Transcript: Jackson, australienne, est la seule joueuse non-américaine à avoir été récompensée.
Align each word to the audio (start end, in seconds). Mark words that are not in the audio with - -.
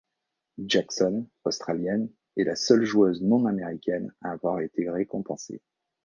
Jackson, 0.65 1.27
australienne, 1.45 2.09
est 2.35 2.43
la 2.45 2.55
seule 2.55 2.83
joueuse 2.85 3.21
non-américaine 3.21 4.11
à 4.23 4.31
avoir 4.31 4.59
été 4.61 4.89
récompensée. 4.89 5.61